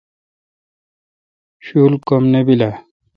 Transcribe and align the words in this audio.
شول 1.65 1.93
کم 2.07 2.23
نہ 2.31 2.41
بیل 2.45 2.61
اؘ۔ 2.67 2.71